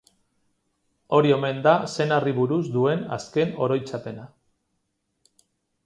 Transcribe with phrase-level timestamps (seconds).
[1.17, 4.27] Hori omen da senarri buruz duen azken oroitzapena.